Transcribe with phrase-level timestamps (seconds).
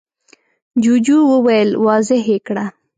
[0.83, 2.65] جوجو وويل: واضح يې کړه!